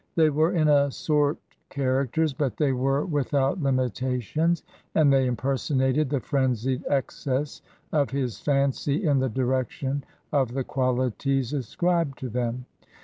[0.15, 1.37] They were in a sort
[1.69, 4.63] characters, but they were without limitations,
[4.95, 10.01] and they impersonated the frenzied excess of his fancy in the di rection
[10.33, 12.65] of the qualities ascribed to them.